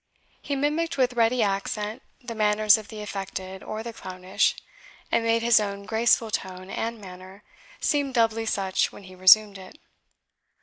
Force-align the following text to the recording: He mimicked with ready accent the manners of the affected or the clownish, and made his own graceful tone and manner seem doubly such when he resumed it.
He 0.41 0.55
mimicked 0.55 0.97
with 0.97 1.13
ready 1.13 1.43
accent 1.43 2.01
the 2.23 2.33
manners 2.33 2.75
of 2.75 2.87
the 2.87 3.01
affected 3.03 3.61
or 3.61 3.83
the 3.83 3.93
clownish, 3.93 4.55
and 5.11 5.23
made 5.23 5.43
his 5.43 5.59
own 5.59 5.85
graceful 5.85 6.31
tone 6.31 6.71
and 6.71 6.99
manner 6.99 7.43
seem 7.79 8.11
doubly 8.11 8.47
such 8.47 8.91
when 8.91 9.03
he 9.03 9.13
resumed 9.13 9.59
it. 9.59 9.77